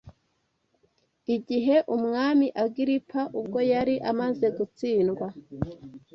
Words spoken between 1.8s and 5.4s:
umwami Agiripa ubwo yari amaze gutsindwa